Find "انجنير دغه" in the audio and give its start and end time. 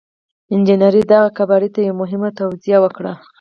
0.53-1.29